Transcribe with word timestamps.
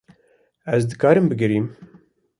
Ez 0.77 0.87
dikarim 0.93 1.29
bigirim 1.35 1.71